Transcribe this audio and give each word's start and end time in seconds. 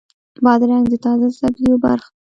بادرنګ 0.43 0.85
د 0.89 0.93
تازه 1.05 1.27
سبزیو 1.39 1.75
برخه 1.83 2.07
ده. 2.11 2.13